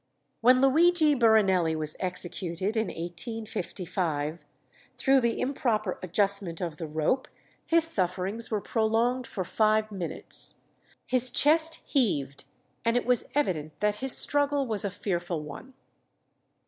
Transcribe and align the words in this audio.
When 0.39 0.61
Luigi 0.61 1.13
Buranelli 1.13 1.75
was 1.75 1.95
executed 1.99 2.75
in 2.75 2.87
1855, 2.87 4.43
through 4.97 5.21
the 5.21 5.39
improper 5.39 5.99
adjustment 6.01 6.59
of 6.59 6.77
the 6.77 6.87
rope 6.87 7.27
his 7.67 7.83
sufferings 7.85 8.49
were 8.49 8.61
prolonged 8.61 9.27
for 9.27 9.43
five 9.43 9.91
minutes; 9.91 10.55
"his 11.05 11.29
chest 11.29 11.81
heaved, 11.85 12.45
and 12.83 12.97
it 12.97 13.05
was 13.05 13.29
evident 13.35 13.79
that 13.79 13.97
his 13.97 14.17
struggle 14.17 14.65
was 14.65 14.83
a 14.83 14.89
fearful 14.89 15.43
one." 15.43 15.75